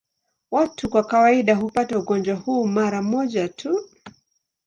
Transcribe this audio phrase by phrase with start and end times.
[0.51, 3.89] Watu kwa kawaida hupata ugonjwa huu mara moja tu.